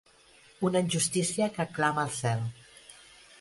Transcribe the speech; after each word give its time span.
Una 0.69 0.81
injustícia 0.85 1.49
que 1.59 1.67
clama 1.77 2.07
al 2.07 2.11
cel! 2.23 2.43